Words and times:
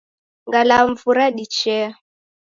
Ngalamvu 0.47 1.07
radichea. 1.17 1.89